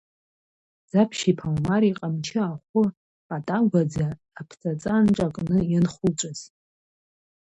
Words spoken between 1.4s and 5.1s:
Омар иҟамчы ахәы патагәаӡа, аԥҵаҵа